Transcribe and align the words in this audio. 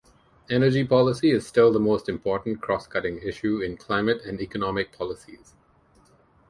Energy 0.49 0.83
policy 0.83 1.29
is 1.29 1.45
still 1.45 1.71
the 1.71 1.79
most 1.79 2.09
important 2.09 2.59
cross-cutting 2.59 3.19
issue 3.19 3.61
in 3.61 3.77
climate 3.77 4.23
and 4.25 4.41
economic 4.41 4.91
policies. 4.97 5.53